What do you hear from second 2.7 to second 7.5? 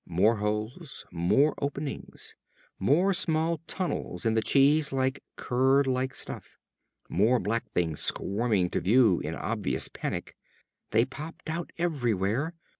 More small tunnels in the cheese like, curd like stuff. More